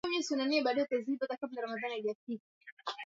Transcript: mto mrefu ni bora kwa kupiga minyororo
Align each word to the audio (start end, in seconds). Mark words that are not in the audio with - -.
mto 0.03 0.09
mrefu 0.11 0.35
ni 0.35 0.63
bora 0.65 0.85
kwa 0.89 1.37
kupiga 1.37 1.67
minyororo 1.67 2.19